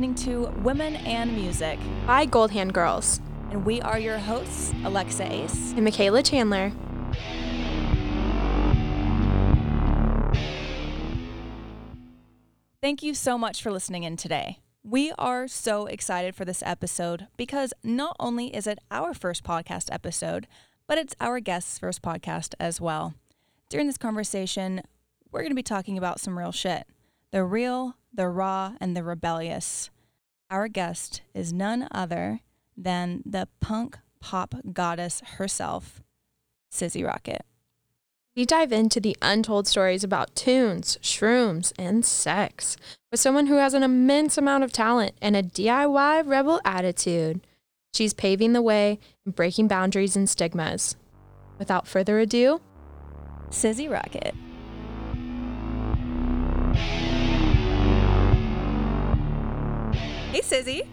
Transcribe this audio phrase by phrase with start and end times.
[0.00, 3.20] listening to Women and Music, by Gold Hand Girls
[3.50, 6.72] and we are your hosts, Alexa Ace and Michaela Chandler.
[12.80, 14.60] Thank you so much for listening in today.
[14.82, 19.92] We are so excited for this episode because not only is it our first podcast
[19.92, 20.46] episode,
[20.86, 23.12] but it's our guest's first podcast as well.
[23.68, 24.80] During this conversation,
[25.30, 26.86] we're going to be talking about some real shit
[27.32, 29.90] the real, the raw, and the rebellious.
[30.50, 32.40] Our guest is none other
[32.76, 36.02] than the punk pop goddess herself,
[36.70, 37.44] Sizzy Rocket.
[38.36, 42.76] We dive into the untold stories about tunes, shrooms, and sex
[43.10, 47.40] with someone who has an immense amount of talent and a DIY rebel attitude.
[47.92, 50.96] She's paving the way and breaking boundaries and stigmas.
[51.58, 52.60] Without further ado,
[53.50, 54.34] Sizzy Rocket.
[60.40, 60.88] Hey, Sizzy.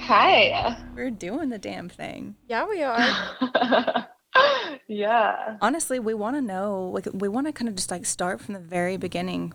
[0.00, 0.76] Hi.
[0.94, 2.36] We're doing the damn thing.
[2.48, 4.06] Yeah, we are.
[4.88, 5.56] yeah.
[5.62, 8.52] Honestly, we want to know, like, we want to kind of just like start from
[8.52, 9.54] the very beginning.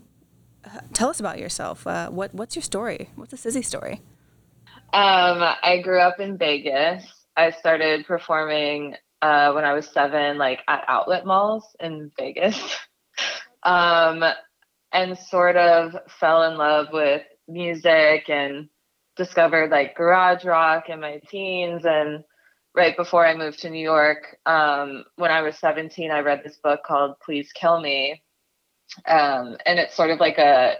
[0.65, 1.85] Uh, tell us about yourself.
[1.85, 3.11] Uh, what What's your story?
[3.15, 4.01] What's the Sizzy story?
[4.93, 7.05] Um, I grew up in Vegas.
[7.37, 12.59] I started performing uh, when I was seven, like at outlet malls in Vegas.
[13.61, 14.23] um,
[14.91, 18.69] and sort of fell in love with music and
[19.15, 22.23] discovered like garage rock in my teens and
[22.75, 26.57] right before I moved to New York, um, when I was 17, I read this
[26.63, 28.21] book called Please Kill Me.
[29.07, 30.75] Um, and it's sort of like a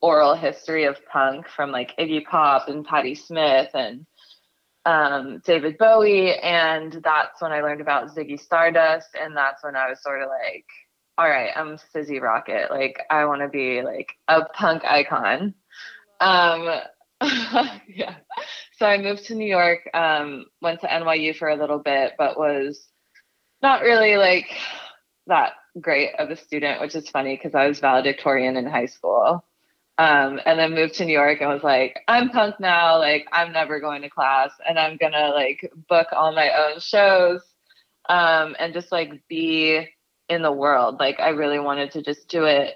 [0.00, 4.06] oral history of punk from like Iggy Pop and Patti Smith and
[4.84, 6.34] um, David Bowie.
[6.38, 9.08] And that's when I learned about Ziggy Stardust.
[9.20, 10.66] And that's when I was sort of like,
[11.16, 12.70] all right, I'm Sizzy Rocket.
[12.70, 15.54] Like, I want to be like a punk icon.
[16.20, 16.80] Um,
[17.88, 18.16] yeah.
[18.78, 22.38] So I moved to New York, um, went to NYU for a little bit, but
[22.38, 22.88] was
[23.62, 24.46] not really like
[25.26, 29.44] that great of a student, which is funny because I was valedictorian in high school.
[29.96, 32.98] Um, and then moved to New York and was like, I'm punk now.
[32.98, 36.80] Like, I'm never going to class and I'm going to like book all my own
[36.80, 37.42] shows
[38.08, 39.88] um, and just like be
[40.28, 40.98] in the world.
[40.98, 42.74] Like, I really wanted to just do it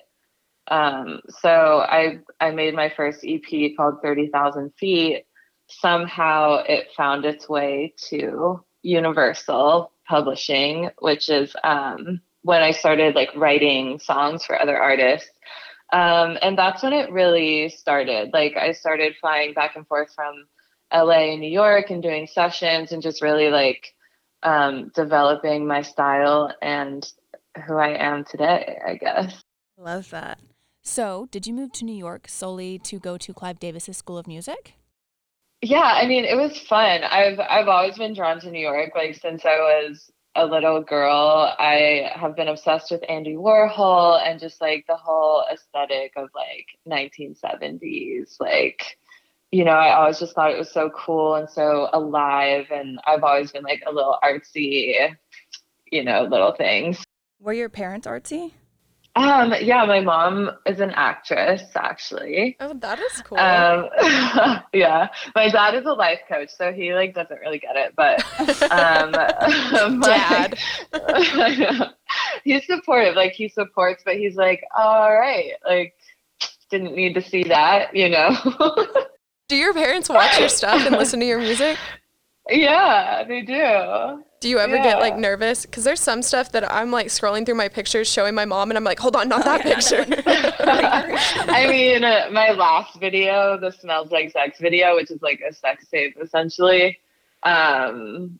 [0.71, 5.25] um, so I I made my first EP called Thirty Thousand Feet.
[5.69, 13.35] Somehow it found its way to Universal Publishing, which is um, when I started like
[13.37, 15.31] writing songs for other artists.
[15.93, 18.31] Um, and that's when it really started.
[18.33, 20.47] Like I started flying back and forth from
[20.93, 23.95] LA and New York and doing sessions and just really like
[24.43, 27.11] um, developing my style and
[27.67, 29.43] who I am today, I guess.
[29.77, 30.39] Love that.
[30.83, 34.27] So, did you move to New York solely to go to Clive Davis's School of
[34.27, 34.75] Music?
[35.61, 37.03] Yeah, I mean, it was fun.
[37.03, 41.53] I've I've always been drawn to New York like since I was a little girl.
[41.59, 46.67] I have been obsessed with Andy Warhol and just like the whole aesthetic of like
[46.89, 48.99] 1970s like
[49.51, 53.25] you know, I always just thought it was so cool and so alive and I've
[53.25, 55.17] always been like a little artsy,
[55.91, 57.03] you know, little things.
[57.41, 58.53] Were your parents artsy?
[59.19, 62.57] Um, yeah, my mom is an actress, actually.
[62.61, 63.37] Oh, that is cool.
[63.37, 63.89] Um,
[64.73, 68.23] yeah, my dad is a life coach, so he like doesn't really get it, but
[68.71, 69.11] um,
[70.03, 70.57] dad,
[72.45, 73.17] he's supportive.
[73.17, 75.95] Like he supports, but he's like, all right, like
[76.71, 78.37] didn't need to see that, you know.
[79.49, 81.77] do your parents watch your stuff and listen to your music?
[82.49, 84.23] Yeah, they do.
[84.41, 84.85] Do you ever yeah.
[84.85, 85.67] get like nervous?
[85.67, 88.79] Because there's some stuff that I'm like scrolling through my pictures, showing my mom, and
[88.79, 90.07] I'm like, hold on, not that picture.
[91.51, 95.53] I mean, uh, my last video, the smells like sex video, which is like a
[95.53, 96.99] sex tape essentially,
[97.43, 98.39] um,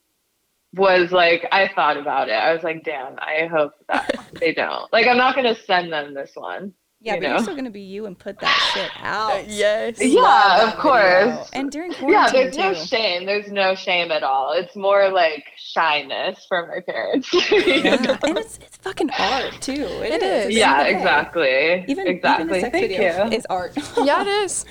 [0.75, 2.33] was like I thought about it.
[2.33, 4.93] I was like, damn, I hope that they don't.
[4.93, 6.75] Like, I'm not gonna send them this one.
[7.01, 7.35] Yeah, you but know?
[7.35, 9.47] you're still gonna be you and put that shit out.
[9.49, 9.99] Yes.
[10.01, 11.49] Yeah, of course.
[11.53, 12.63] And during quarantine Yeah, there's too.
[12.63, 13.25] no shame.
[13.27, 14.53] There's no shame at all.
[14.53, 17.33] It's more like shyness from my parents.
[17.53, 18.19] yeah.
[18.25, 19.73] and it's it's fucking art too.
[19.73, 20.47] it, it is.
[20.49, 20.57] is.
[20.57, 21.85] yeah, exactly.
[21.89, 22.45] Even exactly.
[22.45, 23.33] even the sex Thank video you.
[23.33, 23.73] is art.
[24.05, 24.65] yeah, it is.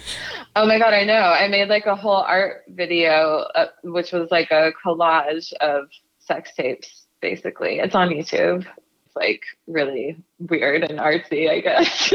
[0.55, 1.13] Oh my god, I know.
[1.13, 5.85] I made like a whole art video, uh, which was like a collage of
[6.19, 7.05] sex tapes.
[7.21, 8.65] Basically, it's on YouTube.
[9.19, 12.13] It's like really weird and artsy, I guess.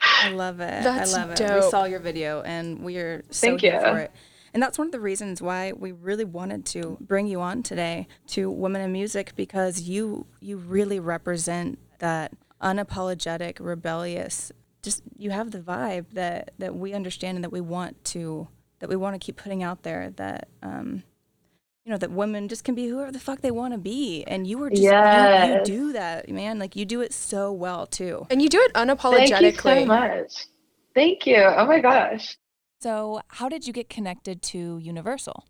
[0.00, 0.82] I love it.
[0.82, 1.36] That's I love it.
[1.36, 1.64] dope.
[1.64, 3.80] We saw your video and we are so Thank here you.
[3.80, 4.12] for it.
[4.54, 8.06] And that's one of the reasons why we really wanted to bring you on today
[8.28, 14.52] to Women in Music because you you really represent that unapologetic, rebellious
[14.82, 18.48] just you have the vibe that that we understand and that we want to
[18.80, 21.02] that we want to keep putting out there that um
[21.84, 24.46] you know that women just can be whoever the fuck they want to be and
[24.46, 25.48] you were just Yes.
[25.48, 28.60] you, you do that man like you do it so well too And you do
[28.60, 29.74] it unapologetically Thank unapologetically.
[29.80, 30.46] you so much.
[30.94, 31.38] Thank you.
[31.42, 32.36] Oh my gosh.
[32.80, 35.44] so how did you get connected to universal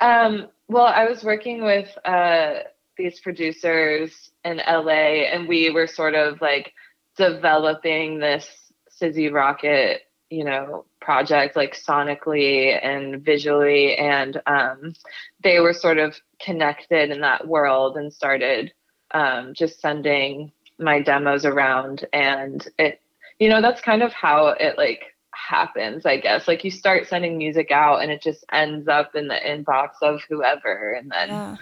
[0.00, 2.60] Um, well, I was working with uh,
[2.96, 6.72] these producers in LA, and we were sort of like
[7.16, 8.48] developing this
[8.90, 10.00] Sizzy Rocket,
[10.34, 14.94] you know, project like sonically and visually, and um,
[15.42, 18.72] they were sort of connected in that world and started
[19.12, 23.00] um, just sending my demos around, and it,
[23.38, 26.48] you know, that's kind of how it like happens, I guess.
[26.48, 30.20] Like you start sending music out and it just ends up in the inbox of
[30.28, 31.56] whoever and then yeah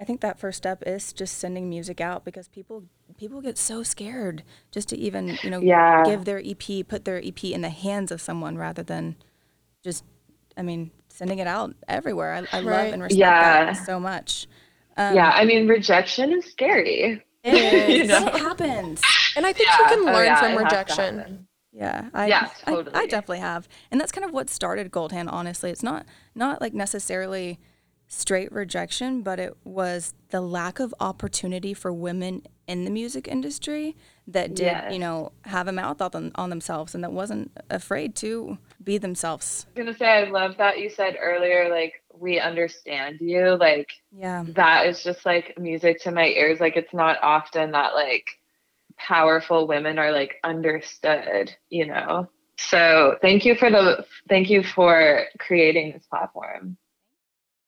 [0.00, 2.84] I think that first step is just sending music out because people
[3.18, 6.02] people get so scared just to even, you know, Yeah.
[6.04, 9.16] give their EP, put their EP in the hands of someone rather than
[9.82, 10.04] just
[10.56, 12.32] I mean, sending it out everywhere.
[12.52, 13.64] I, I love and respect Yeah.
[13.72, 14.46] that so much.
[14.96, 17.22] Um, yeah, I mean rejection is scary.
[17.42, 17.88] it is.
[17.98, 18.26] You know?
[18.28, 19.00] It happens.
[19.36, 19.78] And I think Yeah.
[19.78, 20.64] you can Oh, learn yeah, from it has to
[21.02, 21.48] rejection.
[21.72, 25.28] Yeah, I, Yeah, I- I, definitely have, and that's kind of what started Gold Hand.
[25.28, 26.06] Honestly, it's not
[26.36, 27.58] not like necessarily
[28.06, 33.96] straight rejection, but it was the lack of opportunity for women in the music industry
[34.26, 38.58] that did, you know, have a mouth on, on themselves and that wasn't afraid to
[38.82, 39.66] be themselves.
[39.66, 43.56] I was gonna say I love that you said earlier, like we understand you.
[43.56, 46.60] Like Yeah, that is just like music to my ears.
[46.60, 48.26] Like it's not often that like
[48.96, 52.28] powerful women are like understood, you know.
[52.56, 56.76] So thank you for the thank you for creating this platform.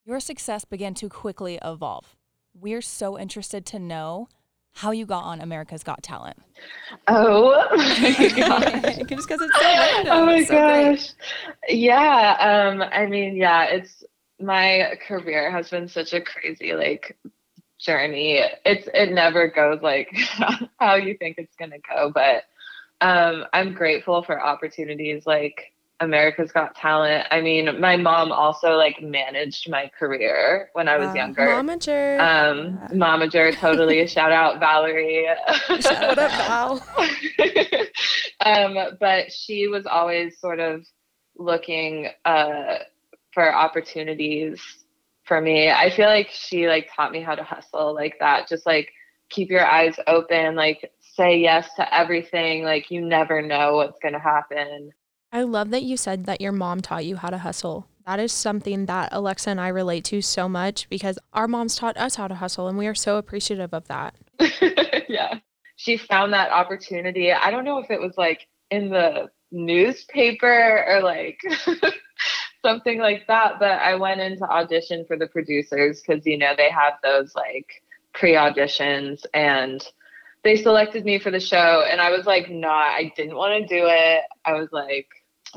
[0.04, 2.16] your success began to quickly evolve.
[2.54, 4.28] We're so interested to know
[4.76, 6.36] how you got on America's Got Talent.
[7.08, 8.96] Oh my gosh.
[9.08, 10.12] Just because it's so random.
[10.12, 10.96] oh my so great.
[10.96, 11.08] gosh.
[11.68, 12.36] Yeah.
[12.72, 14.04] Um, I mean, yeah, it's
[14.38, 17.16] my career has been such a crazy like
[17.78, 18.42] journey.
[18.66, 20.10] It's it never goes like
[20.78, 22.44] how you think it's gonna go, but
[23.00, 27.26] um I'm grateful for opportunities like America's Got Talent.
[27.30, 31.14] I mean, my mom also like managed my career when I was Wow.
[31.14, 31.46] younger.
[31.46, 32.20] Momager.
[32.20, 34.06] Um, momager, totally.
[34.06, 35.26] Shout out Valerie.
[35.68, 36.86] what up, Val?
[38.44, 40.84] um, but she was always sort of
[41.36, 42.78] looking uh,
[43.32, 44.60] for opportunities
[45.24, 45.70] for me.
[45.70, 48.48] I feel like she like taught me how to hustle like that.
[48.48, 48.90] Just like
[49.30, 52.62] keep your eyes open, like say yes to everything.
[52.64, 54.90] Like you never know what's gonna happen.
[55.32, 57.86] I love that you said that your mom taught you how to hustle.
[58.06, 61.96] That is something that Alexa and I relate to so much because our moms taught
[61.96, 64.14] us how to hustle and we are so appreciative of that.
[65.08, 65.40] yeah.
[65.74, 67.32] She found that opportunity.
[67.32, 71.40] I don't know if it was like in the newspaper or like
[72.64, 76.54] something like that, but I went in to audition for the producers because, you know,
[76.56, 77.82] they have those like
[78.14, 79.84] pre auditions and
[80.44, 81.84] they selected me for the show.
[81.90, 84.22] And I was like, nah, I didn't want to do it.
[84.44, 85.08] I was like,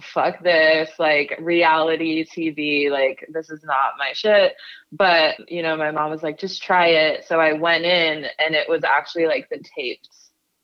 [0.01, 4.53] fuck this, like reality TV, like this is not my shit.
[4.91, 7.25] But, you know, my mom was like, just try it.
[7.27, 10.09] So I went in and it was actually like the taped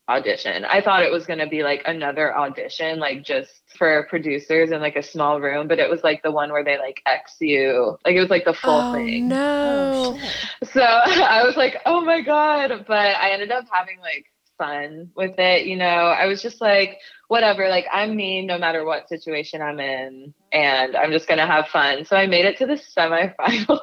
[0.07, 0.65] audition.
[0.65, 4.79] I thought it was going to be like another audition, like just for producers in
[4.79, 7.97] like a small room, but it was like the one where they like X you.
[8.05, 9.27] Like it was like the full oh thing.
[9.27, 10.19] no.
[10.71, 12.85] So I was like, oh my God.
[12.87, 14.25] But I ended up having like
[14.57, 15.65] fun with it.
[15.65, 19.79] You know, I was just like, whatever, like I'm me no matter what situation I'm
[19.79, 22.05] in, and I'm just to have fun.
[22.05, 23.79] So I made it to the semifinal.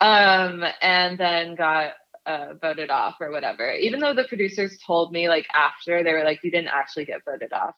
[0.00, 1.92] um, and then got
[2.26, 3.72] uh, voted off or whatever.
[3.72, 7.24] Even though the producers told me like after they were like, you didn't actually get
[7.24, 7.74] voted off.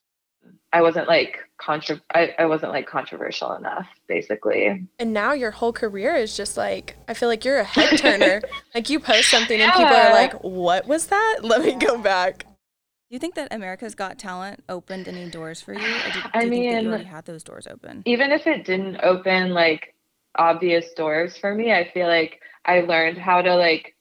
[0.73, 4.87] I wasn't like contra- I, I wasn't like controversial enough, basically.
[4.99, 8.41] And now your whole career is just like I feel like you're a head turner.
[8.75, 11.41] like you post something and people are like, "What was that?
[11.43, 15.75] Let me go back." Do you think that America's Got Talent opened any doors for
[15.75, 15.81] you?
[15.81, 18.03] Or do, do I you think that mean- you already had those doors open?
[18.07, 19.95] even if it didn't open like
[20.37, 23.95] obvious doors for me, I feel like I learned how to like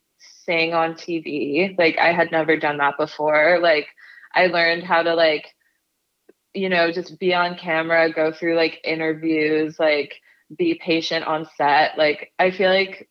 [0.45, 1.77] sing on TV.
[1.77, 3.60] Like I had never done that before.
[3.62, 3.88] Like
[4.33, 5.48] I learned how to like
[6.53, 10.13] you know just be on camera, go through like interviews, like
[10.58, 11.98] be patient on set.
[11.98, 13.10] Like I feel like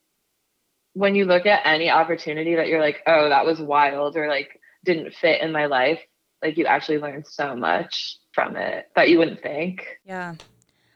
[0.95, 4.61] when you look at any opportunity that you're like, "Oh, that was wild," or like
[4.85, 6.01] didn't fit in my life,
[6.43, 9.87] like you actually learn so much from it that you wouldn't think.
[10.05, 10.35] Yeah,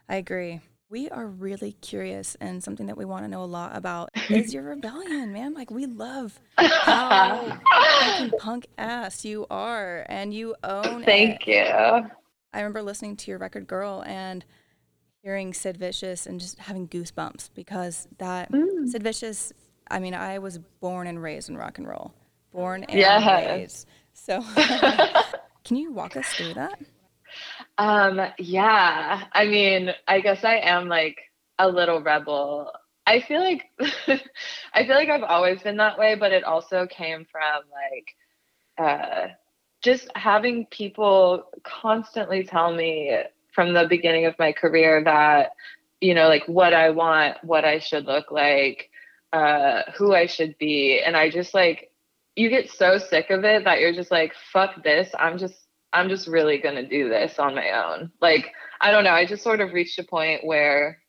[0.09, 0.61] I agree.
[0.89, 4.53] we are really curious and something that we want to know a lot about is
[4.53, 5.53] your rebellion, man.
[5.53, 7.51] Like we love how
[7.99, 11.47] fucking punk ass you are and you own Thank it.
[11.47, 12.09] you.
[12.55, 14.45] I remember listening to your record Girl and
[15.21, 18.87] hearing Sid Vicious and just having goosebumps because that Mm.
[18.87, 19.51] Sid Vicious,
[19.89, 22.13] I mean, I was born and raised in rock and roll.
[22.51, 23.47] Born and Yes.
[23.47, 23.87] raised.
[24.13, 24.41] So
[25.65, 26.79] can you walk us through that?
[27.77, 29.25] Um, yeah.
[29.33, 31.17] I mean, I guess I am like
[31.59, 32.71] a little rebel.
[33.05, 33.63] I feel like
[34.73, 38.15] I feel like I've always been that way, but it also came from like
[38.77, 39.27] uh
[39.85, 43.17] just having people constantly tell me
[43.53, 45.51] from the beginning of my career that
[46.01, 48.89] you know like what I want, what I should look like,
[49.31, 51.91] uh who I should be, and I just like
[52.35, 55.09] you get so sick of it that you're just like fuck this.
[55.17, 58.11] I'm just I'm just really going to do this on my own.
[58.19, 58.51] Like,
[58.81, 59.11] I don't know.
[59.11, 60.99] I just sort of reached a point where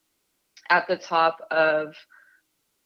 [0.69, 1.93] at the top of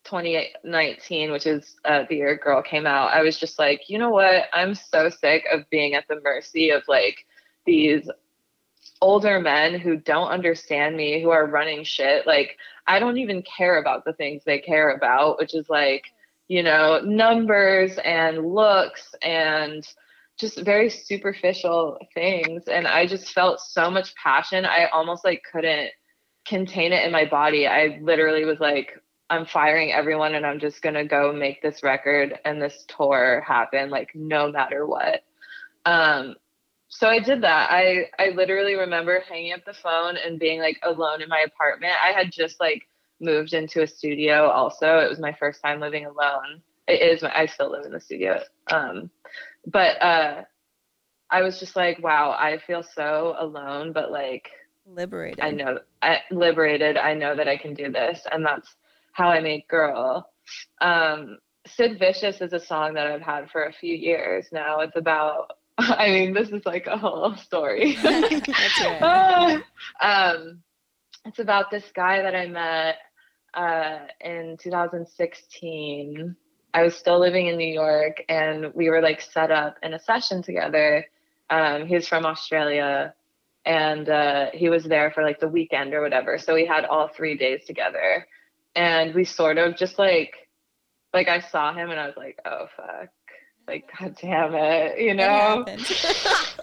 [0.04, 4.10] 2019, which is uh, the year Girl came out, I was just like, you know
[4.10, 4.46] what?
[4.54, 7.26] I'm so sick of being at the mercy of like
[7.66, 8.10] these
[9.02, 12.26] older men who don't understand me, who are running shit.
[12.28, 16.06] Like, I don't even care about the things they care about, which is like,
[16.48, 19.88] you know, numbers and looks and
[20.42, 25.92] just very superficial things and i just felt so much passion i almost like couldn't
[26.48, 29.00] contain it in my body i literally was like
[29.32, 33.42] i'm firing everyone and i'm just going to go make this record and this tour
[33.48, 35.24] happen like no matter what.
[35.86, 36.36] Um
[36.90, 37.72] so i did that.
[37.72, 41.94] I i literally remember hanging up the phone and being like alone in my apartment.
[42.04, 42.84] I had just like
[43.22, 45.00] moved into a studio also.
[45.00, 46.62] It was my first time living alone.
[46.88, 48.42] It is my, i still live in the studio.
[48.70, 49.10] Um
[49.66, 50.44] but uh
[51.30, 54.50] i was just like wow i feel so alone but like
[54.86, 55.40] Liberated.
[55.40, 56.98] i know i liberated.
[56.98, 58.28] I know that i can do this.
[58.30, 58.76] And that's
[59.12, 60.30] how i made girl
[60.82, 64.96] um sid vicious is a song that i've had for a few years now it's
[64.96, 69.62] about i mean this is like a whole story right.
[70.02, 70.62] Um
[71.26, 72.96] it's about this guy that i met
[73.54, 76.36] uh in 2016
[76.74, 80.00] I was still living in New York and we were like set up in a
[80.00, 81.06] session together.
[81.50, 83.14] Um, he was from Australia
[83.66, 86.38] and uh, he was there for like the weekend or whatever.
[86.38, 88.26] So we had all three days together
[88.76, 90.36] and we sort of just like,
[91.14, 93.10] like I saw him and I was like, oh fuck,
[93.68, 95.66] like god damn it, you know.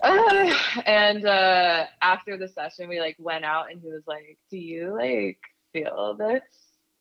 [0.03, 0.55] Uh,
[0.87, 4.95] and uh, after the session, we like went out and he was like, do you
[4.97, 5.39] like
[5.73, 6.43] feel this?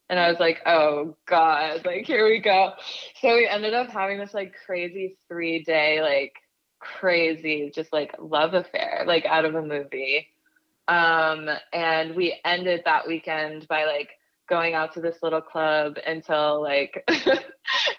[0.09, 2.73] And I was like, oh God, like here we go.
[3.21, 6.33] So we ended up having this like crazy three day, like
[6.79, 10.27] crazy, just like love affair, like out of a movie.
[10.87, 14.09] Um, and we ended that weekend by like
[14.47, 17.03] going out to this little club until like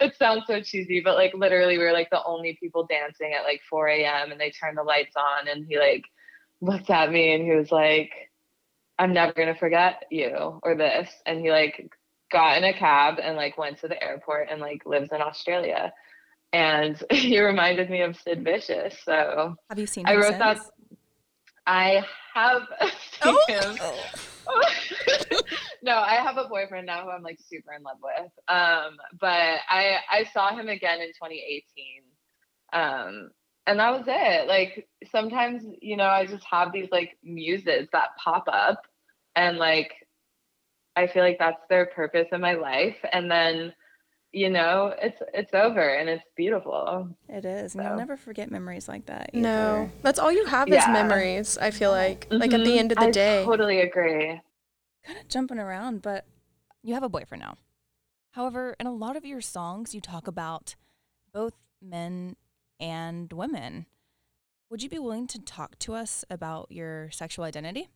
[0.01, 3.45] it sounds so cheesy, but like literally we were like the only people dancing at
[3.45, 4.33] like 4 a.m.
[4.33, 6.05] and they turned the lights on and he like
[6.61, 8.11] looked at me and he was like,
[8.99, 11.11] I'm never gonna forget you or this.
[11.27, 11.91] And he like
[12.33, 15.93] got in a cab and like went to the airport and like lives in Australia.
[16.53, 18.97] And he reminded me of Sid Vicious.
[19.05, 20.59] So Have you seen I wrote that?
[21.67, 22.03] I
[22.35, 22.63] have
[23.23, 23.45] seen Oh.
[23.49, 23.77] him.
[23.81, 25.41] Oh.
[25.83, 28.31] No, I have a boyfriend now who I'm like super in love with.
[28.49, 32.03] Um, but I I saw him again in 2018.
[32.73, 33.31] Um,
[33.67, 34.49] and that was it.
[34.49, 38.83] Like sometimes, you know, I just have these like muses that pop up
[39.37, 39.93] and like
[40.97, 42.97] I feel like that's their purpose in my life.
[43.13, 43.73] And then,
[44.33, 47.09] you know, it's it's over and it's beautiful.
[47.29, 47.75] It is.
[47.75, 49.35] And you'll never forget memories like that.
[49.35, 51.59] No, that's all you have is memories.
[51.59, 52.79] I feel like, like at the Mhm.
[52.79, 53.45] end of the I day.
[53.45, 54.41] totally agree.
[55.05, 56.27] Kind of jumping around, but
[56.83, 57.57] you have a boyfriend now.
[58.33, 60.77] However, in a lot of your songs, you talk about
[61.33, 62.37] both men
[62.79, 63.87] and women.
[64.71, 67.89] Would you be willing to talk to us about your sexual identity?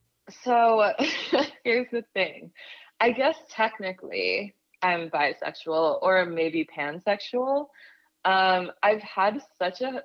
[0.43, 0.93] So
[1.65, 2.53] here's the thing.
[3.01, 7.67] I guess technically I'm bisexual or maybe pansexual.
[8.25, 10.03] Um, I've had such a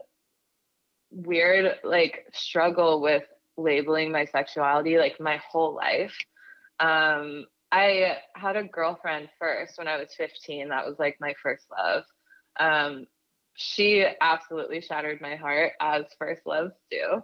[1.10, 3.24] weird like struggle with
[3.56, 6.16] labeling my sexuality like my whole life.
[6.80, 10.70] Um, I had a girlfriend first when I was 15.
[10.70, 12.04] That was like my first love.
[12.60, 13.08] Um,
[13.56, 17.22] she absolutely shattered my heart as first loves do.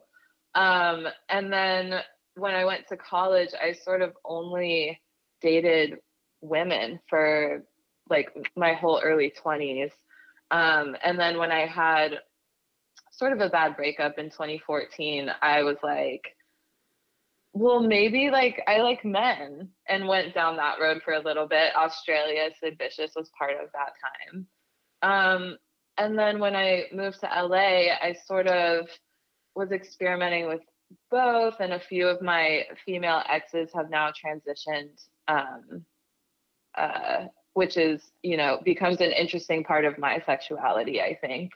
[0.56, 2.02] Um, and then
[2.36, 5.00] when I went to college, I sort of only
[5.42, 6.00] dated
[6.42, 7.64] women for
[8.10, 9.92] like my whole early 20s.
[10.52, 12.20] Um, and then when I had
[13.12, 16.36] sort of a bad breakup in 2014, I was like,
[17.54, 21.76] well, maybe like I like men and went down that road for a little bit.
[21.76, 24.48] Australia, Sid Vicious was part of that time.
[25.04, 25.58] Um,
[26.00, 28.88] and then when I moved to LA, I sort of
[29.56, 30.62] was experimenting with
[31.12, 35.86] both, and a few of my female exes have now transitioned, um,
[36.76, 41.52] uh, which is, you know, becomes an interesting part of my sexuality, I think.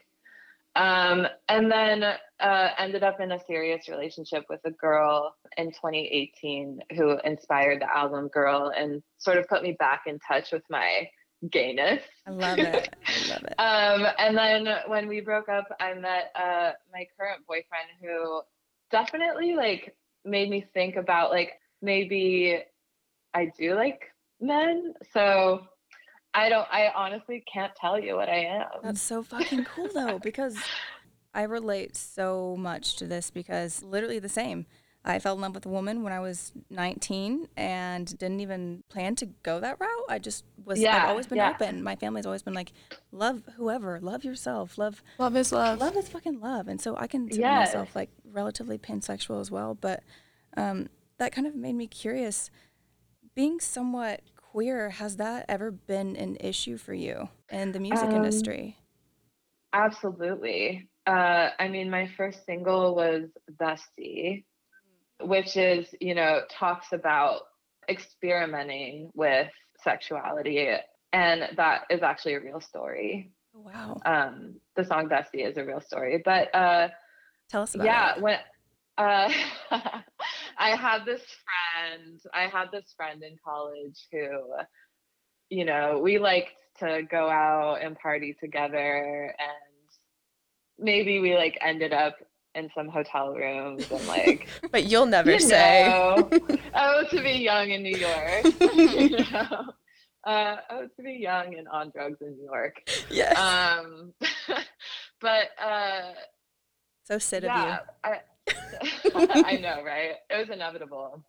[0.76, 2.04] Um, and then
[2.40, 7.96] uh, ended up in a serious relationship with a girl in 2018 who inspired the
[7.96, 11.08] album Girl and sort of put me back in touch with my
[11.50, 12.02] gayness.
[12.26, 12.94] I love it.
[13.06, 13.54] I love it.
[13.58, 18.42] um, and then when we broke up, I met uh, my current boyfriend who
[18.90, 22.60] definitely like made me think about like maybe
[23.34, 24.02] I do like
[24.40, 24.94] men.
[25.12, 25.66] So
[26.34, 28.68] I don't I honestly can't tell you what I am.
[28.82, 30.56] That's so fucking cool though, because
[31.34, 34.66] I relate so much to this because literally the same.
[35.04, 39.14] I fell in love with a woman when I was 19 and didn't even plan
[39.16, 40.04] to go that route.
[40.08, 41.50] I just was, Yeah, I've always been yeah.
[41.50, 41.82] open.
[41.82, 42.72] My family's always been like,
[43.10, 45.78] love whoever, love yourself, love, Love is love.
[45.80, 46.68] love is fucking love.
[46.68, 47.68] And so I can consider Yes.
[47.68, 49.74] myself like relatively pansexual as well.
[49.74, 50.02] But
[50.56, 52.50] um, that kind of made me curious.
[53.34, 54.20] Being somewhat
[54.52, 58.76] queer, has that ever been an issue for you in the music Um, industry?
[59.72, 60.88] Absolutely.
[61.06, 63.24] Uh, I mean, my first single was
[63.60, 64.44] Bestie,
[65.20, 67.42] which is, you know, talks about
[67.88, 69.48] experimenting with
[69.82, 70.68] sexuality.
[71.12, 73.32] And that is actually a real story.
[73.54, 73.96] Wow.
[74.04, 76.22] Um, the song Bestie is a real story.
[76.24, 76.88] But uh,
[77.48, 77.86] Tell us about it.
[77.86, 78.22] yeah, it.
[78.22, 78.38] when
[78.98, 79.32] uh,
[80.58, 81.67] I had this friend,
[82.34, 84.28] I had this friend in college who,
[85.50, 89.88] you know, we liked to go out and party together, and
[90.78, 92.16] maybe we like ended up
[92.54, 95.86] in some hotel rooms and like But you'll never you say.
[95.88, 96.30] know,
[96.74, 98.44] oh, to be young in New York,
[98.74, 99.72] you know.
[100.26, 102.74] Uh, oh, to be young and on drugs in New York.
[103.10, 103.38] Yes.
[103.38, 104.12] Um,
[105.20, 106.12] but uh,
[107.04, 108.20] So Sid yeah, of I,
[109.14, 110.16] I know, right?
[110.28, 111.24] It was inevitable.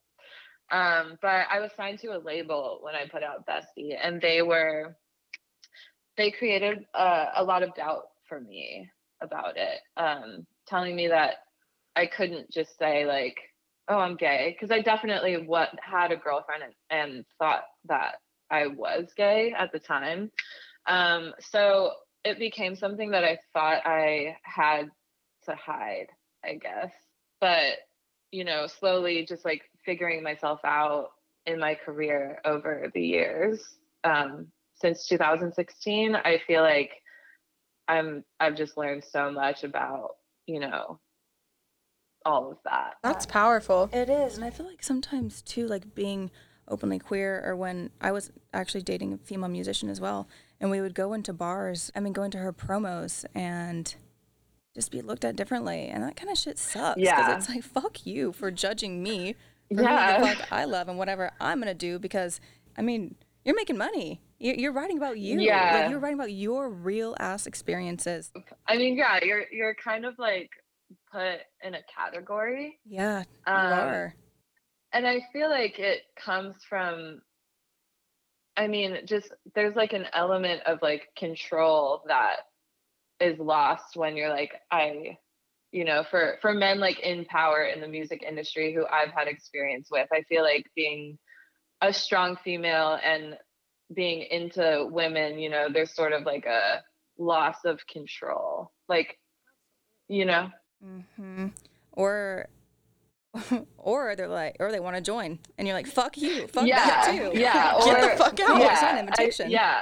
[0.71, 4.41] Um, but I was signed to a label when I put out Bestie, and they
[4.41, 4.95] were
[6.17, 8.89] they created a lot of doubt for me
[9.21, 11.35] about it, um, telling me that
[11.95, 13.37] I couldn't just say like,
[13.87, 18.15] "Oh, I'm gay," because I definitely what had a girlfriend and, and thought that
[18.51, 20.31] I was gay at the time.
[20.87, 21.91] Um, so
[22.23, 24.89] it became something that I thought I had
[25.45, 26.07] to hide,
[26.43, 26.91] I guess.
[27.39, 27.77] But,
[28.31, 31.13] you know, slowly just like figuring myself out
[31.47, 33.59] in my career over the years.
[34.03, 36.91] Um, since 2016, I feel like
[37.87, 40.11] I'm I've just learned so much about,
[40.45, 40.99] you know,
[42.23, 42.97] all of that.
[43.01, 43.89] That's powerful.
[43.91, 46.29] It is, and I feel like sometimes too, like being
[46.67, 50.29] openly queer, or when I was actually dating a female musician as well,
[50.61, 51.91] and we would go into bars.
[51.95, 53.95] I mean, go into her promos and
[54.75, 56.97] just be looked at differently, and that kind of shit sucks.
[57.01, 57.35] because Yeah.
[57.37, 60.33] it's like fuck you for judging me for Yeah.
[60.35, 61.99] fuck I love and whatever I'm gonna do.
[61.99, 62.39] Because
[62.77, 64.21] I mean, you're making money.
[64.39, 65.39] You're, you're writing about you.
[65.39, 65.81] Yeah.
[65.81, 68.31] Like you're writing about your real ass experiences.
[68.67, 70.49] I mean, yeah, you're you're kind of like
[71.11, 72.79] put in a category.
[72.85, 74.15] Yeah, you Um, are.
[74.93, 77.21] and I feel like it comes from
[78.57, 82.37] I mean, just there's like an element of like control that
[83.21, 85.17] is lost when you're like I
[85.71, 89.27] you know, for for men like in power in the music industry who I've had
[89.27, 91.17] experience with, I feel like being
[91.81, 93.37] a strong female and
[93.93, 96.81] being into women, you know, there's sort of like a
[97.17, 98.71] loss of control.
[98.87, 99.17] Like
[100.07, 100.49] you know,
[100.83, 101.47] mm-hmm.
[101.91, 102.47] Or,
[103.77, 106.85] or they're like, or they want to join, and you're like, "Fuck you, fuck yeah,
[106.85, 108.59] that too." yeah, Get or the fuck out.
[108.59, 109.81] yeah, I- yeah.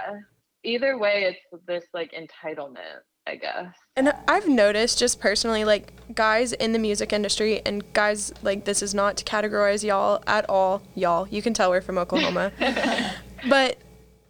[0.63, 3.73] Either way, it's this like entitlement, I guess.
[3.95, 8.81] And I've noticed just personally, like guys in the music industry and guys like this
[8.81, 10.81] is not to categorize y'all at all.
[10.95, 12.51] Y'all, you can tell we're from Oklahoma.
[13.49, 13.77] but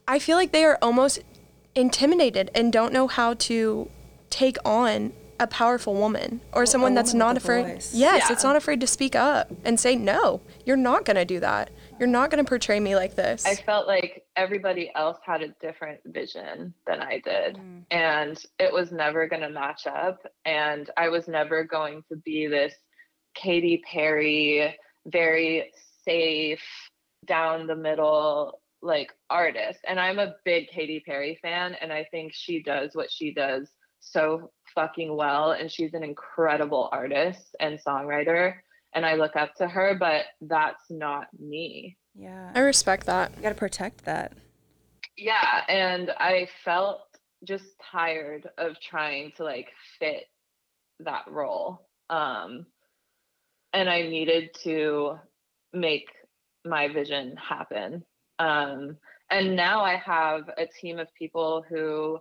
[0.08, 1.20] I feel like they are almost
[1.76, 3.90] intimidated and don't know how to
[4.30, 7.66] take on a powerful woman or someone that's not afraid.
[7.76, 7.94] voice.
[7.94, 8.34] Yes, Yeah.
[8.34, 10.42] it's not afraid to speak up and say no.
[10.66, 11.70] You're not going to do that.
[12.00, 13.46] You're not going to portray me like this.
[13.46, 17.56] I felt like everybody else had a different vision than I did.
[17.56, 17.84] Mm.
[17.92, 20.20] And it was never going to match up.
[20.46, 22.74] And I was never going to be this
[23.36, 24.76] Katy Perry,
[25.08, 25.72] very
[26.06, 26.64] safe,
[27.26, 29.80] down the middle, like artist.
[29.88, 31.76] And I'm a big Katy Perry fan.
[31.82, 35.54] And I think she does what she does so fucking well.
[35.54, 38.56] And she's an incredible artist and songwriter.
[38.94, 41.98] And I look up to her, but that's not me.
[42.16, 42.52] Yeah.
[42.56, 43.32] I respect that.
[43.36, 44.34] You got to protect that.
[45.18, 47.02] Yeah, and I felt
[47.44, 49.68] just tired of trying to like
[50.00, 50.26] fit
[51.00, 51.88] that role.
[52.10, 52.66] Um
[53.74, 55.20] and I needed to
[55.74, 56.08] make
[56.66, 58.04] my vision happen.
[58.40, 58.98] Um
[59.30, 62.20] and now I have a team of people who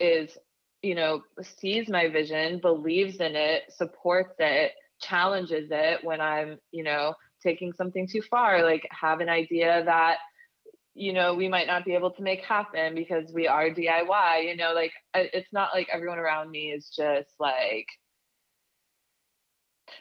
[0.00, 0.36] is
[0.82, 6.84] you know sees my vision, believes in it, supports it, challenges it when I'm, you
[6.84, 10.16] know, taking something too far, like have an idea that
[10.94, 14.56] you know we might not be able to make happen because we are DIY, you
[14.56, 17.86] know, like it's not like everyone around me is just like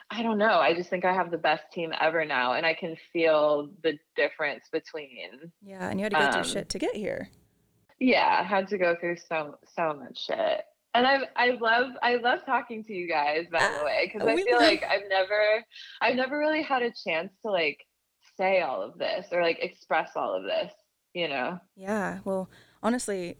[0.09, 0.59] I don't know.
[0.59, 3.97] I just think I have the best team ever now and I can feel the
[4.15, 7.29] difference between Yeah, and you had to go Um, through shit to get here.
[7.99, 10.61] yeah, I had to go through so so much shit.
[10.95, 14.27] And I I love I love talking to you guys by the ah, way because
[14.27, 15.65] I feel like I've never
[16.01, 17.79] I've never really had a chance to like
[18.37, 20.71] say all of this or like express all of this,
[21.13, 21.59] you know.
[21.75, 22.19] Yeah.
[22.25, 22.49] Well,
[22.81, 23.37] honestly,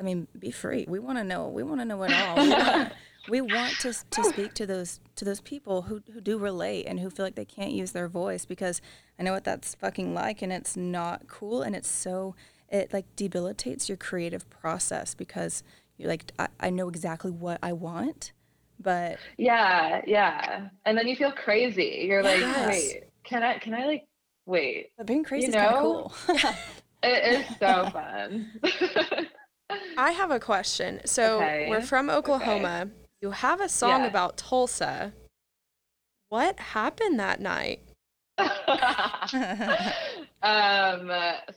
[0.00, 0.86] I mean, be free.
[0.88, 1.48] We want to know.
[1.48, 2.36] We want to know it all.
[2.36, 2.92] We want,
[3.28, 7.00] we want to to speak to those to those people who who do relate and
[7.00, 8.80] who feel like they can't use their voice because
[9.18, 12.34] I know what that's fucking like and it's not cool and it's so
[12.70, 15.62] it like debilitates your creative process because
[15.98, 18.32] you're like I, I know exactly what I want,
[18.80, 20.68] but Yeah, yeah.
[20.86, 22.06] And then you feel crazy.
[22.08, 22.68] You're like, Yes.
[22.68, 24.06] wait, can I can I like
[24.46, 24.92] wait.
[24.96, 25.82] but being crazy You is kind of know?
[25.82, 26.12] cool.
[27.02, 28.50] It is so fun.
[29.96, 31.00] I have a question.
[31.04, 31.66] So Okay.
[31.68, 32.88] we're from Oklahoma.
[33.20, 34.06] You have a song Yeah.
[34.06, 35.12] about Tulsa.
[36.28, 37.82] What happened that night?
[40.42, 41.10] Um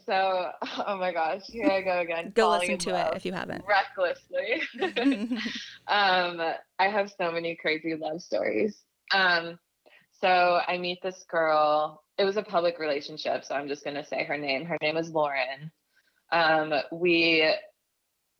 [0.06, 0.50] so
[0.88, 3.64] oh my gosh here i go again Go listen to it if you haven't.
[3.68, 4.62] recklessly.
[5.88, 6.40] Um
[6.80, 8.82] i have so many crazy love stories.
[9.14, 9.60] Um
[10.20, 12.04] so i meet this girl.
[12.18, 14.66] It was a public relationship so i'm just going to say her name.
[14.66, 15.72] Her name is lauren.
[16.32, 17.54] Um we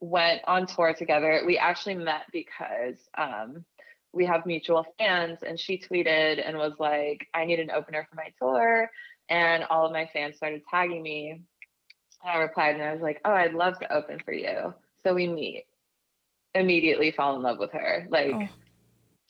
[0.00, 1.42] went on tour together.
[1.46, 3.64] We actually met because um
[4.12, 8.16] we have mutual fans and she tweeted and was like i need an opener for
[8.16, 8.90] my tour
[9.32, 11.30] and all of my fans started tagging me.
[11.30, 14.74] And i replied and i was like oh i'd love to open for you.
[15.02, 15.64] So we meet
[16.54, 18.06] immediately fall in love with her.
[18.10, 18.48] Like Oh.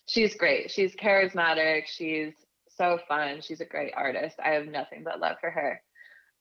[0.06, 0.70] she's great.
[0.70, 1.82] She's charismatic.
[1.86, 2.34] She's
[2.68, 3.40] so fun.
[3.40, 4.36] She's a great artist.
[4.44, 5.80] I have nothing but love for her.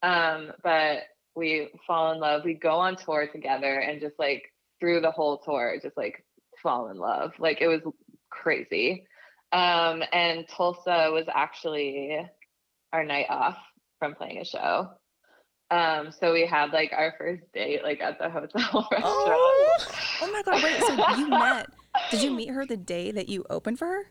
[0.02, 1.04] Um but
[1.36, 2.44] we fall in love.
[2.44, 4.44] We go on tour together and just like
[4.80, 6.26] through the whole tour just like
[6.64, 7.32] fall in love.
[7.40, 7.82] Like it was
[8.30, 9.06] crazy.
[9.54, 12.20] Um and tulsa was actually
[12.94, 13.58] our night off
[14.00, 14.90] from playing a show
[15.70, 19.78] um so we had like our first date like at the hotel restaurant Oh,
[20.24, 20.62] oh my god!
[20.64, 21.68] Wait, so you met?
[22.12, 24.04] Did you meet her the day that you opened for her?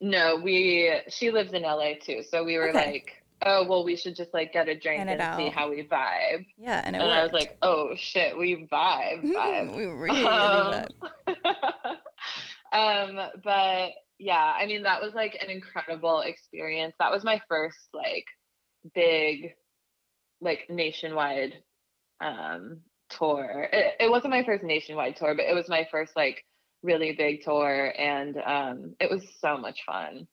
[0.00, 2.22] No, we she lives in LA too.
[2.28, 2.86] So we were Okay.
[2.92, 3.12] like,
[3.46, 6.44] oh well we should just like get a drink Plan and see how we vibe.
[6.58, 9.76] Yeah, and it And I was like, oh shit, we vibe, vibe.
[9.76, 10.84] we really, really Um,
[11.28, 11.96] vibe.
[12.72, 13.90] um, but
[14.22, 16.94] yeah, I mean that was like an incredible experience.
[17.00, 18.24] That was my first like
[18.94, 19.54] big
[20.40, 21.54] like nationwide
[22.20, 23.68] um tour.
[23.72, 26.44] It, it wasn't my first nationwide tour, but it was my first like
[26.84, 30.28] really big tour and um it was so much fun.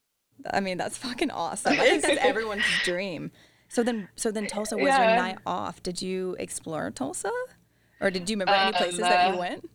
[0.54, 1.80] I mean, that's fucking awesome.
[1.80, 3.32] I think that's everyone's dream.
[3.70, 5.84] So then, so then Tulsa was your night off.
[5.84, 7.32] Did you explore Tulsa,
[8.00, 9.70] or did you remember any places that Um, you went?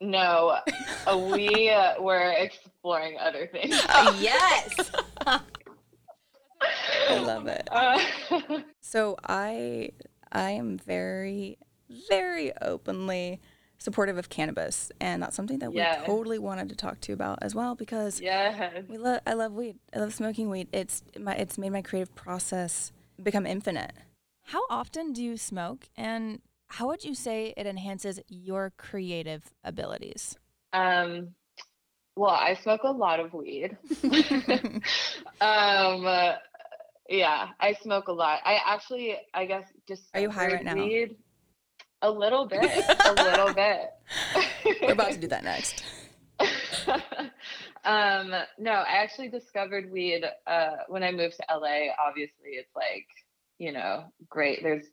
[0.00, 0.58] No,
[1.06, 3.70] uh, we uh, were exploring other things.
[4.20, 4.90] yes,
[5.26, 7.68] I love it.
[7.70, 7.98] Uh,
[8.80, 9.90] So I,
[10.32, 11.58] I am very,
[12.08, 13.38] very openly
[13.76, 16.00] supportive of cannabis, and that's something that Yeah.
[16.00, 18.84] we totally wanted to talk to you about as well because yes.
[18.88, 19.20] We love.
[19.26, 19.76] I love weed.
[19.94, 20.68] I love smoking weed.
[20.72, 21.34] It's my.
[21.34, 23.92] It's made my creative process become infinite.
[24.44, 30.36] How often do you smoke, and how would you say it enhances your creative abilities?
[30.72, 31.34] Um,
[32.16, 33.76] well, I smoke a lot of weed.
[35.40, 36.34] um, uh,
[37.08, 38.40] yeah, I smoke a lot.
[38.44, 40.74] I actually, I guess, just Are you high right now?
[40.74, 41.16] Weed,
[42.02, 42.64] a little bit,
[43.04, 43.90] a little bit.
[44.82, 45.82] We're about to do that next.
[47.84, 51.92] um, no, I actually discovered weed uh, when I moved to LA.
[51.98, 53.06] Obviously, it's like,
[53.58, 54.62] you know, great.
[54.62, 54.84] There's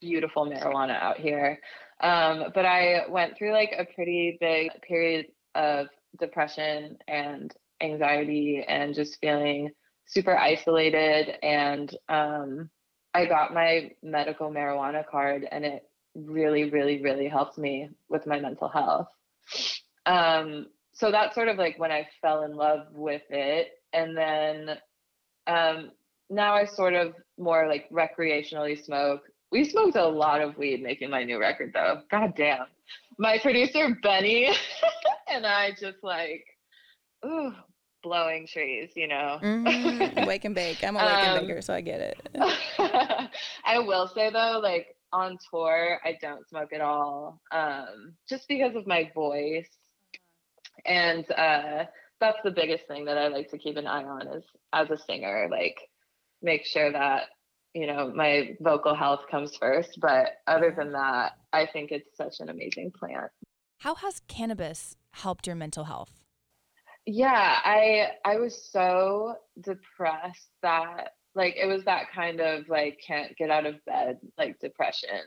[0.00, 1.58] beautiful marijuana out here.
[2.00, 5.86] Um, but I went through like a pretty big period of
[6.18, 9.70] depression and anxiety and just feeling
[10.06, 11.36] super isolated.
[11.42, 12.70] And um,
[13.14, 15.82] I got my medical marijuana card, and it
[16.14, 19.08] really, really, really helped me with my mental health.
[20.06, 23.68] Um, so that's sort of like when I fell in love with it.
[23.92, 24.76] And then
[25.46, 25.90] um,
[26.30, 29.22] now I sort of more like recreationally smoke.
[29.52, 32.02] We smoked a lot of weed making my new record though.
[32.10, 32.66] God damn.
[33.18, 34.48] My producer Benny
[35.28, 36.44] and I just like,
[37.24, 37.52] ooh,
[38.02, 39.38] blowing trees, you know.
[39.42, 40.82] Mm, wake and bake.
[40.84, 42.18] I'm a wake and Um, baker, so I get it.
[43.64, 48.74] I will say though, like on tour, I don't smoke at all, um, just because
[48.74, 49.70] of my voice,
[50.84, 51.84] and uh,
[52.20, 54.98] that's the biggest thing that I like to keep an eye on is as a
[54.98, 55.76] singer, like
[56.42, 57.28] make sure that
[57.74, 59.98] you know my vocal health comes first.
[60.00, 63.30] But other than that, I think it's such an amazing plant.
[63.78, 66.20] How has cannabis helped your mental health?
[67.06, 73.36] Yeah, I I was so depressed that like it was that kind of like can't
[73.36, 75.20] get out of bed like depression.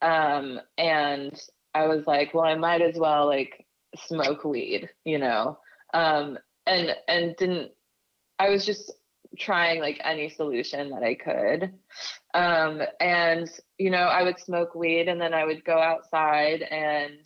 [0.00, 1.40] Um and
[1.74, 5.58] I was like, well, I might as well like smoke weed, you know.
[5.94, 7.70] Um and and didn't
[8.38, 8.92] I was just
[9.38, 11.72] trying like any solution that I could.
[12.34, 17.18] Um and you know, I would smoke weed and then I would go outside and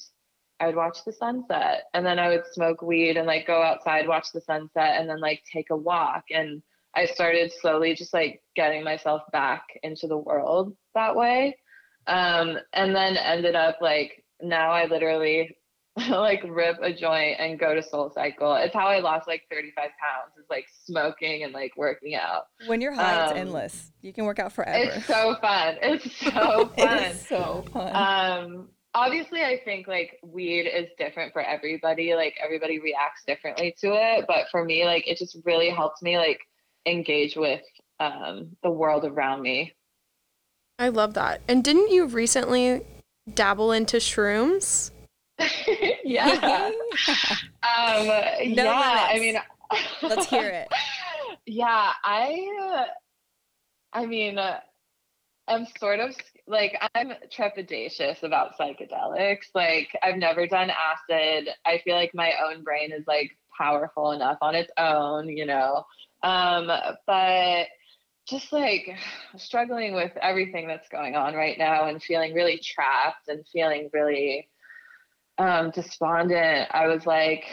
[0.58, 4.08] I would watch the sunset and then I would smoke weed and like go outside,
[4.08, 6.24] watch the sunset and then like take a walk.
[6.30, 6.62] And
[6.94, 11.58] I started slowly just like getting myself back into the world that way.
[12.06, 15.56] Um, and then ended up like now I literally
[16.10, 18.54] like rip a joint and go to Soul Cycle.
[18.54, 22.44] It's how I lost like 35 pounds It's like smoking and like working out.
[22.66, 23.92] When you're high, it's Um, endless.
[24.02, 24.92] You can work out forever.
[24.94, 25.76] It's so fun.
[25.80, 26.98] It's so fun.
[26.98, 27.96] is so fun.
[27.96, 32.14] Um, obviously, I think like weed is different for everybody.
[32.14, 36.18] Like everybody reacts differently to it, but for me, like it just really helped me
[36.18, 36.40] like
[36.84, 37.62] engage with
[38.00, 39.72] um, the world around me.
[40.78, 41.40] I love that.
[41.48, 42.82] And didn't you recently
[43.32, 44.90] dabble into shrooms?
[46.06, 46.70] yeah.
[47.66, 48.06] Um,
[48.42, 49.08] yeah.
[49.10, 49.36] I mean,
[50.02, 50.68] Let's hear it.
[51.48, 52.86] Yeah, I.
[53.92, 54.58] I mean, uh,
[55.46, 56.16] I'm sort of
[56.48, 59.46] like I'm trepidatious about psychedelics.
[59.54, 61.50] Like I've never done acid.
[61.64, 65.84] I feel like my own brain is like powerful enough on its own, you know.
[66.24, 66.68] Um,
[67.06, 67.66] but
[68.26, 68.88] just like
[69.36, 74.48] struggling with everything that's going on right now and feeling really trapped and feeling really
[75.38, 76.68] um despondent.
[76.72, 77.44] I was like,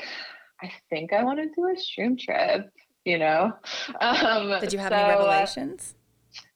[0.62, 2.70] I think I want to do a shroom trip,
[3.06, 3.54] you know.
[4.02, 5.96] Um Did you have so, any uh, revelations?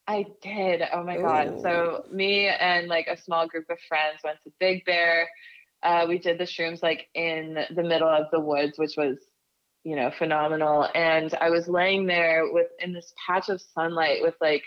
[0.08, 0.84] I did.
[0.94, 1.60] Oh my God.
[1.62, 5.30] So me and like a small group of friends went to Big Bear.
[5.84, 9.18] Uh, we did the shrooms like in the middle of the woods, which was,
[9.84, 10.88] you know, phenomenal.
[10.96, 14.64] And I was laying there with in this patch of sunlight with like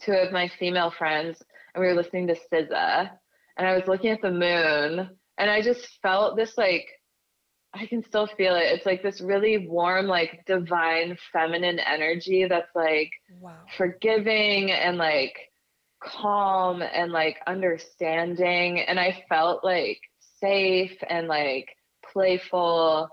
[0.00, 1.42] two of my female friends,
[1.74, 3.10] and we were listening to SZA.
[3.56, 6.86] And I was looking at the moon, and I just felt this like
[7.74, 8.72] I can still feel it.
[8.72, 13.56] It's like this really warm, like divine feminine energy that's like Wow.
[13.76, 15.34] forgiving and like
[16.02, 19.98] calm and like understanding and i felt like
[20.40, 21.68] safe and like
[22.12, 23.08] playful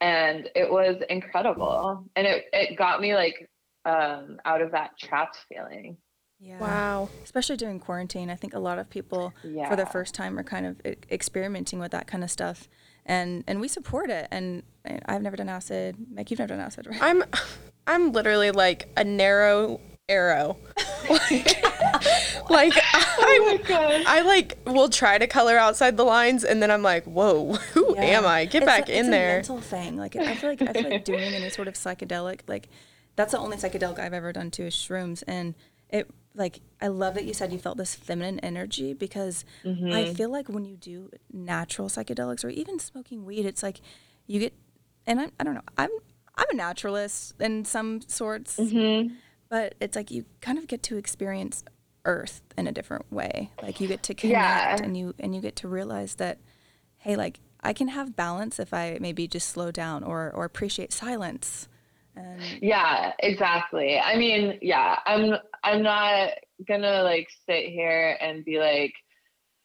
[0.00, 3.48] and it was incredible and it, it got me like
[3.86, 5.96] um out of that trapped feeling
[6.38, 6.58] Yeah.
[6.58, 7.08] Wow.
[7.24, 10.42] Especially during quarantine, I think a lot of people yeah for the first time are
[10.44, 12.68] kind of experimenting with that kind of stuff,
[13.06, 14.28] and and we support it.
[14.30, 15.96] And and I've never done acid.
[16.10, 16.98] Meg, you've never done acid, right?
[17.02, 17.24] I'm
[17.86, 20.56] I'm literally like a narrow arrow.
[21.10, 21.64] like,
[22.50, 26.70] like oh I, god I like will try to color outside the lines and then
[26.70, 28.02] I'm like, whoa, who Yeah.
[28.02, 28.44] am I?
[28.44, 29.30] Get It's back a, in it's there.
[29.30, 29.96] A mental thing.
[29.96, 32.68] Like I feel like I feel like doing any sort of psychedelic, like
[33.16, 35.54] that's the only psychedelic I've ever done too is shrooms, and
[35.88, 40.14] it like I love that you said you felt this feminine energy because I Mm-hmm.
[40.14, 43.80] feel like when you do natural psychedelics or even smoking weed, it's like
[44.26, 44.52] you get,
[45.06, 45.90] and I I don't know, I'm
[46.36, 49.16] I'm a naturalist in some sorts, Mhm.
[49.48, 51.64] but it's like you kind of get to experience
[52.04, 54.84] earth in a different way like you get to connect Yeah.
[54.84, 56.38] and you and you get to realize that
[56.98, 60.92] hey like i can have balance if i maybe just slow down or or appreciate
[60.92, 61.68] silence
[62.14, 63.98] and Yeah, exactly.
[63.98, 65.34] I mean, yeah, I'm
[65.66, 66.30] I'm not
[66.68, 68.94] gonna like sit here and be like,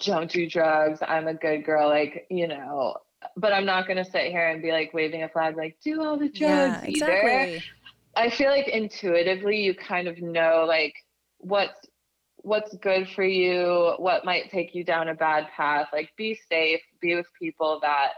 [0.06, 1.00] don't do drugs.
[1.08, 2.96] I'm a good girl, like you know.
[3.38, 6.18] But I'm not gonna sit here and be like waving a flag, like do all
[6.18, 7.50] the drugs yeah either.
[7.50, 7.66] exactly
[8.16, 10.94] I feel like intuitively you kind of know like
[11.40, 11.80] what's
[12.38, 15.90] what's good for you, what might take you down a bad path.
[15.94, 18.14] Like be safe, be with people that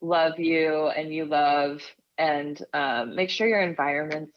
[0.00, 1.80] love you and you love
[2.18, 4.36] and um, make sure your environment's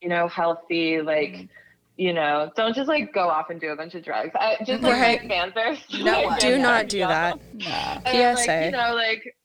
[0.00, 1.48] you know healthy like Mhm.
[1.96, 4.82] You know don't just like go off and do a bunch of drugs I, just
[4.82, 5.22] like Right.
[5.22, 7.08] my fans are No, like, Do not do yeah.
[7.08, 7.40] that.
[7.54, 9.36] nah And I'm like, you know, like,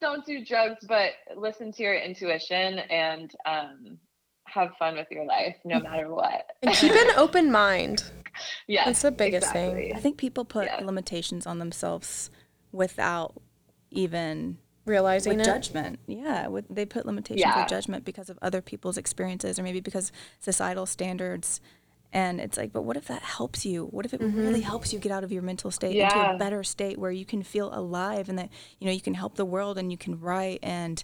[0.00, 3.98] don't do drugs, but listen to your intuition and um,
[4.46, 6.44] have fun with your life, no matter what.
[6.62, 8.04] And keep an open mind.
[8.66, 9.92] yeah, That's the biggest thing.
[9.96, 10.80] I think people put Yeah.
[10.84, 12.30] limitations on themselves
[12.70, 13.40] without
[13.90, 15.50] even Realizing with it.
[15.50, 15.98] judgment.
[16.06, 17.60] Yeah, with, they put limitations Yeah.
[17.62, 21.62] with judgment because of other people's experiences or maybe because societal standards.
[22.14, 23.86] And it's like, but what if that helps you?
[23.86, 26.62] What if it really helps you get out of your mental state into a better
[26.62, 29.76] state where you can feel alive and that you know you can help the world
[29.78, 31.02] and you can write and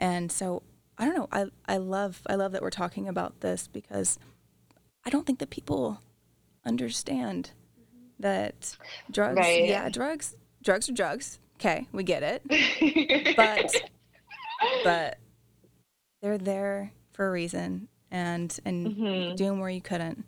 [0.00, 0.64] and so
[0.98, 1.28] I don't know.
[1.30, 4.18] I I love I love that we're talking about this because
[5.06, 6.00] I don't think that people
[6.66, 7.52] understand
[8.18, 8.76] that
[9.12, 9.36] drugs.
[9.38, 9.64] Right.
[9.64, 10.36] Yeah, drugs.
[10.62, 11.38] Drugs are drugs.
[11.60, 13.80] Okay, we get it but
[14.82, 15.18] but
[16.20, 19.36] they're there for a reason and and Mhm.
[19.36, 20.24] doing where you couldn't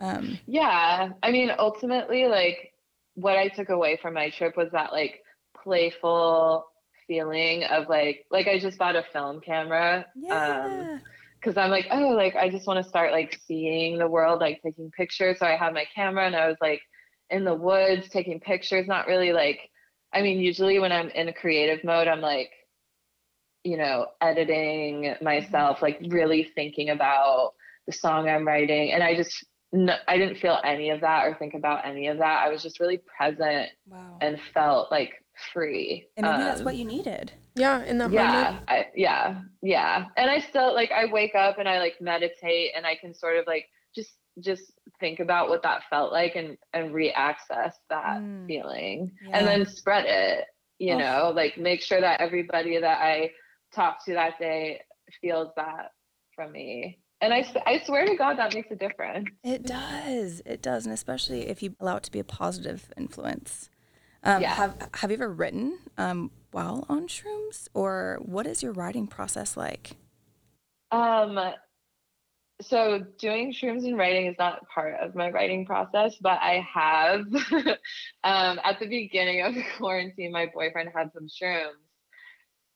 [0.00, 1.10] um Yeah.
[1.22, 2.72] I mean, ultimately, like
[3.14, 5.22] what I took away from my trip was that like
[5.62, 6.66] playful
[7.06, 10.06] feeling of like like I just bought a film camera.
[10.24, 10.98] Um yeah
[11.40, 14.60] because I'm like, oh, like I just want to start like seeing the world, like
[14.62, 15.38] taking pictures.
[15.38, 16.82] So I had my camera and I was like
[17.30, 19.70] in the woods taking pictures, not really like
[20.12, 22.50] I mean, usually when I'm in a creative mode, I'm like,
[23.62, 27.52] you know, editing myself, like really thinking about
[27.86, 28.92] the song I'm writing.
[28.92, 32.18] And I just no, I didn't feel any of that or think about any of
[32.18, 32.42] that.
[32.44, 35.12] I was just really present wow and felt like
[35.52, 36.06] free.
[36.16, 38.64] and maybe that's Um, what you needed Yeah, in that yeah moment.
[38.68, 42.86] I, yeah yeah and i still like i wake up and i like meditate and
[42.86, 46.92] i can sort of like just just think about what that felt like and and
[46.94, 48.46] re-access that Mm.
[48.46, 49.38] feeling Yeah.
[49.38, 50.46] and then spread it
[50.78, 50.98] you Oh.
[50.98, 53.30] know like make sure that everybody that i
[53.74, 54.80] talk to that day
[55.20, 55.92] feels that
[56.34, 60.62] from me and I, I swear to god that makes a difference it does it
[60.62, 63.70] does and especially if you allow it to be a positive influence
[64.22, 64.54] um Yeah.
[64.54, 69.56] have have you ever written um while on shrooms or what is your writing process
[69.56, 69.96] like
[70.90, 71.38] Um,
[72.60, 77.20] so doing shrooms and writing is not part of my writing process, but I have.
[78.24, 81.70] um, at the beginning of the quarantine, my boyfriend had some shrooms.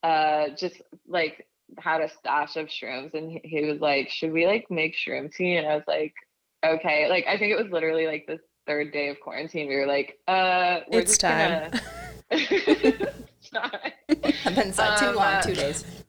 [0.03, 1.47] Uh, just like
[1.79, 5.33] had a stash of shrooms, and he, he was like, "Should we like make shroom
[5.33, 6.15] tea?" And I was like,
[6.65, 9.69] "Okay." Like I think it was literally like the third day of quarantine.
[9.69, 11.71] We were like, "Uh, we're It's time.
[11.71, 11.83] Gonna...
[13.45, 13.93] It's time.
[14.09, 15.85] i've been inside too Um, long uh, two days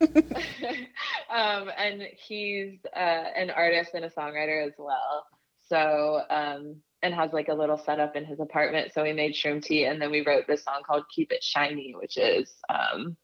[1.30, 5.26] um, and he's uh, an artist and a songwriter as well.
[5.68, 8.92] So, um, and has like a little setup in his apartment.
[8.94, 11.94] So we made shroom tea, and then we wrote this song called "Keep It Shiny,"
[11.98, 13.16] which is um,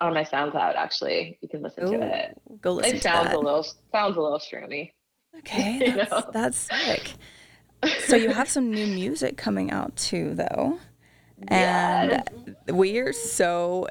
[0.00, 0.76] on my SoundCloud.
[0.76, 2.40] Actually, you can listen Ooh, to it.
[2.60, 4.92] go listen It to sounds that a little sounds a little shroomy.
[5.38, 6.30] Okay, you that's, know?
[6.32, 7.12] that's sick.
[8.00, 10.78] So you have some new music coming out too, though,
[11.48, 12.22] and
[12.68, 13.86] we are so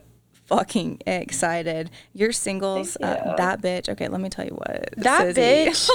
[0.45, 1.89] fucking excited.
[2.13, 3.89] Your singles, Thank uh, that bitch.
[3.89, 4.89] Okay, let me tell you what.
[4.97, 5.69] That Sizzy.
[5.69, 5.89] bitch.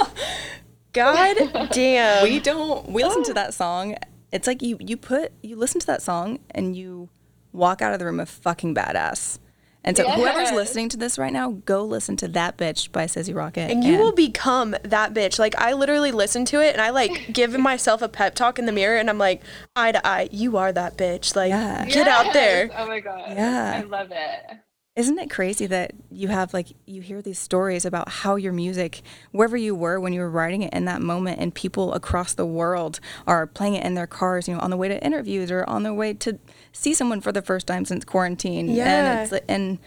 [0.93, 2.23] God damn.
[2.23, 2.89] we don't.
[2.89, 3.95] We listen to that song.
[4.33, 7.07] It's like you you put you listen to that song and you
[7.53, 9.39] walk out of the room a fucking badass.
[9.85, 13.33] And so whoever's listening to this right now, go listen to that bitch by Sizzy
[13.33, 13.69] Rocket.
[13.71, 15.37] and you will become that bitch.
[15.39, 18.65] Like I literally listen to it and I like give myself a pep talk in
[18.65, 19.43] the mirror and I'm like,
[19.75, 21.35] eye to eye, you are that bitch.
[21.35, 21.85] Like Yeah.
[21.85, 22.69] get out there.
[22.75, 23.29] Oh my god.
[23.29, 23.73] Yeah.
[23.77, 24.57] I love it.
[24.95, 29.01] Isn't it crazy that you have like you hear these stories about how your music,
[29.31, 32.45] wherever you were when you were writing it in that moment, and people across the
[32.45, 35.65] world are playing it in their cars, you know, on the way to interviews or
[35.69, 36.39] on their way to
[36.71, 38.69] see someone for the first time since quarantine.
[38.69, 39.23] Yeah.
[39.23, 39.79] And it's and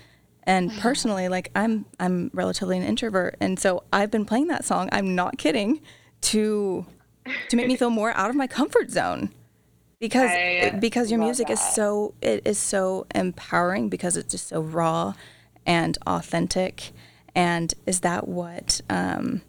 [0.43, 4.91] and personally, like I'm I'm relatively an introvert, and so I've been playing that song.
[4.93, 5.81] I'm not kidding,
[6.21, 6.85] to
[7.49, 9.33] to make me feel more out of my comfort zone
[10.01, 14.61] because I because your music is so it is so empowering because it's just so
[14.61, 15.15] raw
[15.67, 16.93] and authentic.
[17.35, 19.43] And is that what um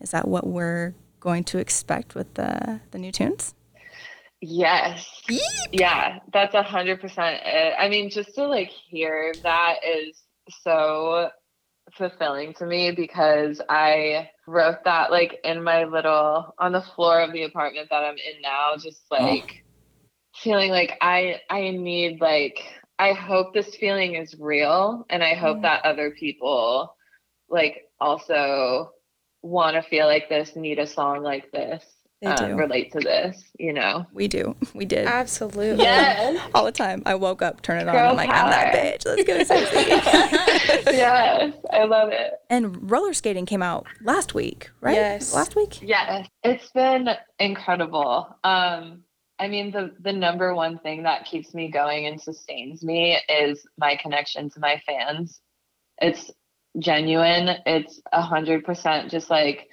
[0.00, 3.54] is that what we're going to expect with the the new tunes?
[4.40, 5.22] Yes.
[5.72, 7.74] Yeah, that's a hundred percent it.
[7.78, 10.22] I mean, just to like hear that is
[10.62, 11.30] so
[11.96, 17.32] fulfilling to me because I wrote that like in my little on the floor of
[17.32, 19.63] the apartment that I'm in now, just like
[20.42, 22.58] feeling like I I need like
[22.98, 25.62] I hope this feeling is real and I hope Mm.
[25.62, 26.94] that other people
[27.48, 28.90] like also
[29.42, 31.84] want to feel like this, need a song like this,
[32.24, 34.06] um, relate to this, you know.
[34.14, 35.82] we do we did Absolutely.
[35.82, 36.40] Yes.
[36.54, 39.24] all the time i woke up turn it on i'm like i'm that bitch let's
[39.24, 40.90] go Susie.
[40.96, 42.32] yes, I love it.
[42.48, 45.34] and roller skating came out last week right Yes.
[45.34, 47.08] last week Yes, it's been
[47.38, 48.34] incredible.
[48.44, 49.02] Um,
[49.38, 53.66] I mean, the the number one thing that keeps me going and sustains me is
[53.78, 55.40] my connection to my fans.
[56.00, 56.30] It's
[56.78, 57.56] genuine.
[57.66, 59.68] It's a hundred percent just like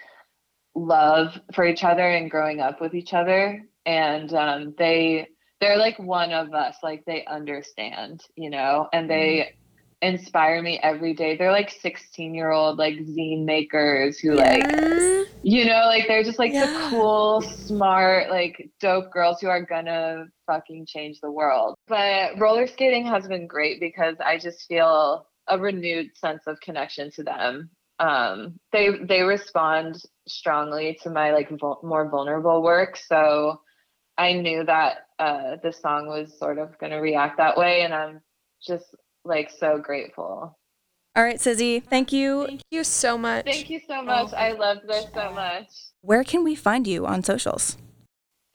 [0.73, 3.61] love for each other and growing up with each other.
[3.85, 5.27] And um, they
[5.59, 6.77] they're like one of us.
[6.81, 9.55] Like they understand, you know, and they
[10.01, 11.37] inspire me every day.
[11.37, 14.65] They're like 16 year old like zine makers who like
[15.43, 16.67] you know, like they're just like Yeah.
[16.67, 21.75] the cool, smart, like dope girls who are gonna fucking change the world.
[21.87, 27.09] But roller skating has been great because I just feel a renewed sense of connection
[27.11, 27.71] to them.
[27.99, 33.61] Um, they they respond strongly to my like vul- more vulnerable work, so
[34.17, 38.21] I knew that uh, the song was sort of gonna react that way, and I'm
[38.65, 38.85] just
[39.23, 40.57] like so grateful.
[41.15, 42.45] All right, Sizzy, thank you.
[42.47, 43.45] Thank you so much.
[43.45, 44.33] Thank you so oh, much.
[44.33, 45.67] I love this so much.
[46.01, 47.77] Where can we find you on socials?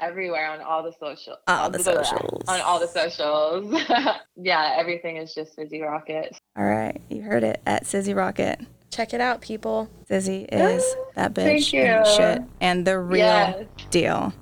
[0.01, 2.43] everywhere on all the social All the socials.
[2.49, 3.83] on all the socials
[4.37, 8.61] yeah everything is just Sizzy Rocket All right, you heard it at Sizzy Rocket.
[8.91, 9.89] Check it out, people.
[10.09, 13.67] Sizzy is that bitch Thank and the shit and the real Yes.
[13.91, 14.33] deal.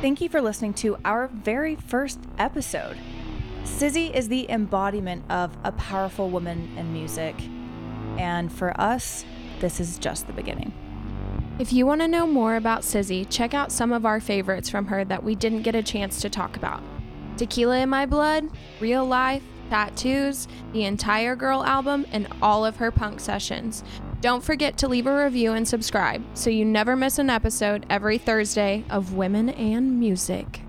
[0.00, 2.96] Thank you for listening to our very first episode.
[3.64, 7.34] Sizzy is the embodiment of a powerful woman in music.
[8.18, 9.24] And for us,
[9.60, 10.72] this is just the beginning.
[11.58, 14.86] If you want to know more about Sizzy, check out some of our favorites from
[14.86, 16.82] her that we didn't get a chance to talk about
[17.36, 18.48] Tequila in My Blood,
[18.80, 23.84] Real Life, Tattoos, the entire Girl album, and all of her punk sessions.
[24.20, 28.18] Don't forget to leave a review and subscribe so you never miss an episode every
[28.18, 30.62] Thursday of Women and Music.